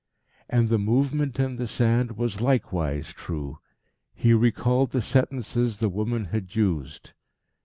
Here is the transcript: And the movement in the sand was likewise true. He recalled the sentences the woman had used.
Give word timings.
And 0.49 0.69
the 0.69 0.79
movement 0.79 1.37
in 1.39 1.57
the 1.57 1.67
sand 1.67 2.17
was 2.17 2.41
likewise 2.41 3.13
true. 3.13 3.59
He 4.15 4.33
recalled 4.33 4.89
the 4.93 4.99
sentences 5.03 5.77
the 5.77 5.89
woman 5.89 6.25
had 6.25 6.55
used. 6.55 7.11